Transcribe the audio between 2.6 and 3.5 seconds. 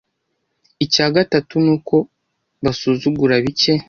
basuzugura